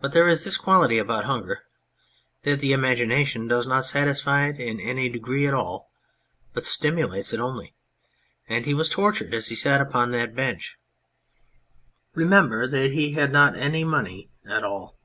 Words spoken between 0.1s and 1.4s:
there is this quality about